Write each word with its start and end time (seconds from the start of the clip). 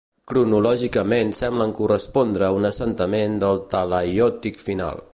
Cronològicament 0.29 1.33
semblen 1.41 1.75
correspondre 1.81 2.49
a 2.49 2.51
un 2.61 2.67
assentament 2.73 3.39
del 3.45 3.65
talaiòtic 3.75 4.63
final. 4.69 5.07